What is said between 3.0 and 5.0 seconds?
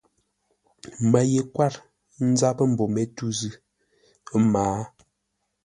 tû zʉ́, ə́ mǎa.